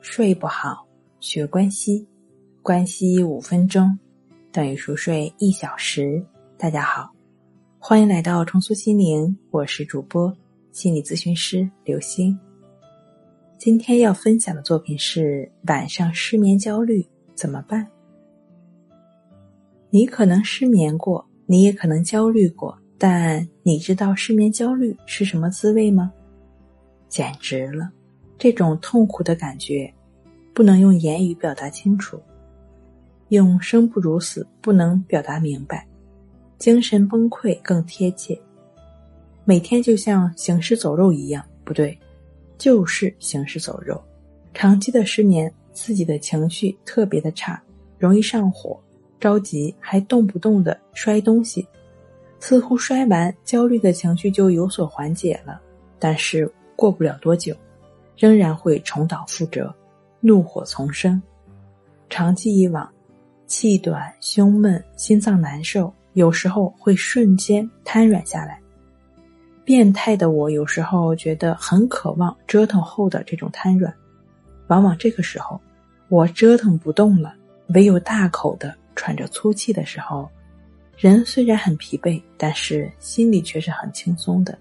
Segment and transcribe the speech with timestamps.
[0.00, 0.86] 睡不好，
[1.18, 2.06] 学关西，
[2.62, 3.98] 关西五分钟
[4.52, 6.24] 等于熟睡一小时。
[6.56, 7.10] 大家好，
[7.80, 10.32] 欢迎来到重塑心灵，我是主播
[10.70, 12.38] 心理咨询师刘星。
[13.58, 17.04] 今天要分享的作品是晚上失眠焦虑
[17.34, 17.86] 怎么办？
[19.90, 26.12] 你可能失眠过，你也可能焦虑过，但你知道失眠焦虑是什么滋味吗？
[27.08, 27.90] 简直了！
[28.38, 29.92] 这种痛苦的感觉，
[30.54, 32.20] 不能用言语表达清楚，
[33.28, 35.86] 用生不如死不能表达明白，
[36.56, 38.40] 精神崩溃更贴切。
[39.44, 41.98] 每天就像行尸走肉一样，不对，
[42.56, 44.00] 就是行尸走肉。
[44.54, 47.60] 长期的失眠，自己的情绪特别的差，
[47.98, 48.78] 容易上火、
[49.18, 51.66] 着急，还动不动的摔东西。
[52.40, 55.60] 似乎摔完，焦虑的情绪就有所缓解了，
[55.98, 57.52] 但是过不了多久。
[58.18, 59.72] 仍然会重蹈覆辙，
[60.20, 61.22] 怒火丛生。
[62.10, 62.90] 长期以往，
[63.46, 68.60] 气短、胸闷、心脏难受，有时候会瞬间瘫软下来。
[69.64, 73.94] 变态的我有时候觉得很渴望折腾后的这种瘫软，
[74.66, 75.60] 往往这个时候，
[76.08, 77.34] 我折腾不动了，
[77.68, 80.28] 唯有大口的喘着粗气的时候，
[80.96, 84.58] 人虽然很疲惫，但是心里却是很轻松的。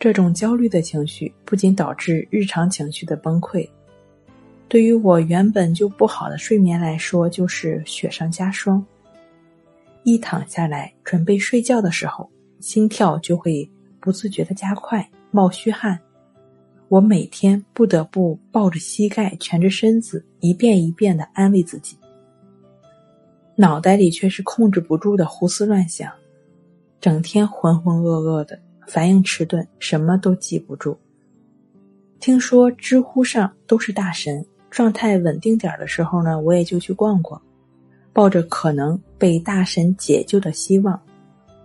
[0.00, 3.68] 这种焦虑的情绪不仅导致日常情绪的崩溃，
[4.66, 8.82] 对于我原本就不好的睡眠来说，就是雪上加霜。
[10.02, 12.26] 一躺下来准备睡觉的时候，
[12.60, 16.00] 心跳就会不自觉的加快，冒虚汗。
[16.88, 21.94] 我每天不得不抱着膝盖，蜷着身子，一遍一遍的安慰自己，
[23.54, 26.10] 脑袋里却是控制不住的胡思乱想，
[27.02, 28.58] 整天浑浑噩噩的。
[28.86, 30.98] 反应迟钝，什么都记不住。
[32.18, 37.40] 听说知乎上都是大神，状态稳定点的时候呢，我也就去逛逛，
[38.12, 41.00] 抱着可能被大神解救的希望。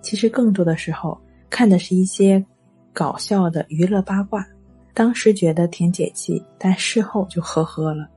[0.00, 2.44] 其实更多的时候看的是一些
[2.92, 4.46] 搞笑的娱乐八卦，
[4.92, 8.08] 当时觉得挺解气，但事后就呵呵了。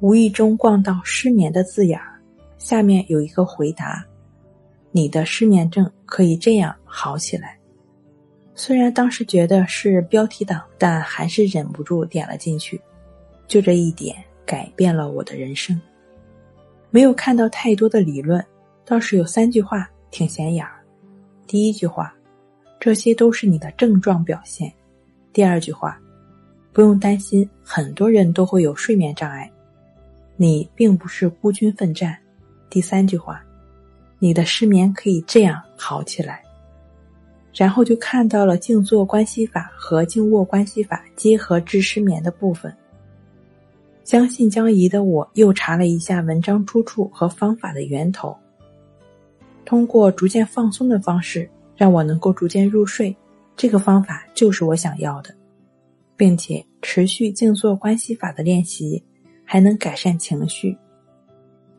[0.00, 2.20] 无意中逛到失眠的字眼儿，
[2.58, 4.04] 下面有一个回答。
[4.96, 7.58] 你的失眠症可以这样好起来。
[8.54, 12.80] 虽然当时觉得是标题党，但还是忍不住点了进去。
[13.48, 14.14] 就这一点
[14.46, 15.78] 改变了我的人生。
[16.90, 18.42] 没有看到太多的理论，
[18.84, 20.80] 倒是有三句话挺显眼儿。
[21.48, 22.14] 第一句话，
[22.78, 24.72] 这些都是你的症状表现。
[25.32, 26.00] 第二句话，
[26.72, 29.50] 不用担心，很多人都会有睡眠障碍，
[30.36, 32.16] 你并不是孤军奋战。
[32.70, 33.44] 第三句话。
[34.24, 36.42] 你的失眠可以这样好起来，
[37.52, 42.74] 然后就看到了静坐关系法和静卧关系法结合治失眠的部分。
[44.02, 48.34] 将信将疑的我又查了一下文章出处和方法的源头，
[49.66, 51.46] 通过逐渐放松的方式，
[51.76, 53.14] 让我能够逐渐入睡。
[53.54, 55.34] 这个方法就是我想要的，
[56.16, 59.04] 并且持续静坐关系法的练习
[59.44, 60.74] 还能改善情绪。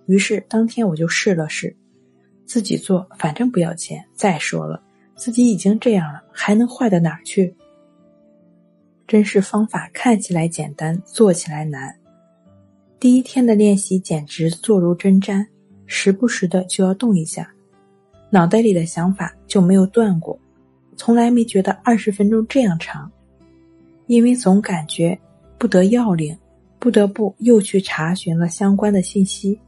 [0.05, 1.75] 于是当天我就试了试。
[2.45, 4.03] 自己做，反正不要钱。
[4.13, 4.81] 再说了，
[5.15, 7.55] 自己已经这样了，还能坏到哪儿去？
[9.07, 11.95] 真是方法看起来简单，做起来难。
[12.99, 15.45] 第一天的练习简直坐如针毡，
[15.85, 17.53] 时不时的就要动一下，
[18.29, 20.39] 脑袋里的想法就没有断过，
[20.95, 23.11] 从来没觉得二十分钟这样长，
[24.07, 25.17] 因为总感觉
[25.59, 26.35] 不得要领，
[26.79, 29.59] 不得不又去查询了相关的信息。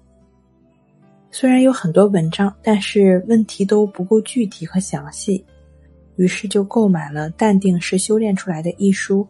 [1.29, 5.45] 虽然有很多文章，但是问题都不够具体和详细，
[6.15, 9.27] 于是就购买了《淡定是修炼出来的》一书，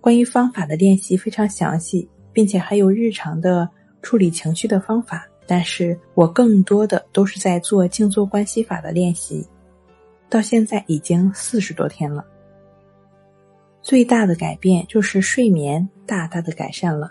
[0.00, 3.68] 关于方法的练习非常详细，并且还有日常的
[4.02, 5.26] 处理情绪的方法。
[5.46, 9.44] 但是我更多的都是在做静坐关系法的练习，
[10.28, 12.22] 到现在已经四十多天了。
[13.80, 17.10] 最大的改变就是睡眠大大的改善了，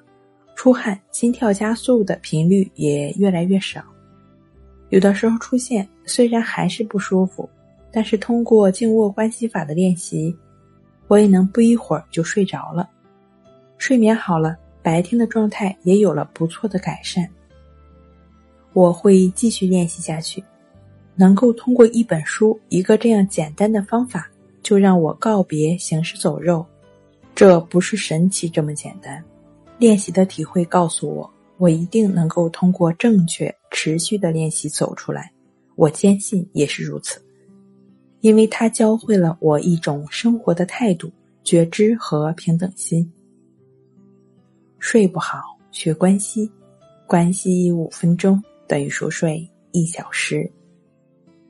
[0.55, 3.83] 出汗、心跳加速的频率也越来越少。
[4.89, 7.49] 有的时候出现，虽然还是不舒服，
[7.91, 10.35] 但是通过静卧关系法的练习，
[11.07, 12.89] 我也能不一会儿就睡着了，
[13.77, 17.27] 睡眠好了，白天的状态也有了不错的改善。
[18.71, 20.43] 我会继续练习下去，
[21.15, 24.29] 能够通过一本书一个这样简单的方法，
[24.63, 26.65] 就让我告别行尸走肉，
[27.35, 29.21] 这不是神奇这么简单。
[29.79, 31.29] 练习的体会告诉我。
[31.59, 35.31] 我一定能够通过正确、持续的练习走出来，
[35.75, 37.21] 我坚信也是如此，
[38.21, 41.11] 因为它教会了我一种生活的态度、
[41.43, 43.11] 觉知和平等心。
[44.79, 45.41] 睡不好，
[45.71, 46.49] 学关系，
[47.05, 50.49] 关系五分钟等于熟睡一小时。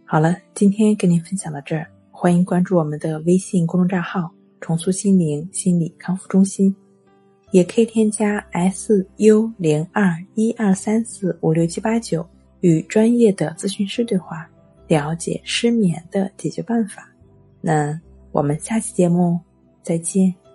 [0.06, 4.32] 好了，今天跟您分享到这儿，欢迎关注我们的微信公众账号
[4.62, 6.74] “重塑心灵心理康复中心”，
[7.52, 12.28] 也可以添加 “s u 零二一二三四五六七八九”
[12.62, 14.50] 与专业的咨询师对话，
[14.88, 17.08] 了解失眠的解决办法。
[17.62, 18.00] 那
[18.32, 19.40] 我们下期节目
[19.82, 20.47] 再见。